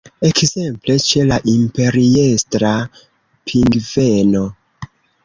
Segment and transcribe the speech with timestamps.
[0.27, 2.71] Ekzemple ĉe la Imperiestra
[3.51, 4.43] pingveno.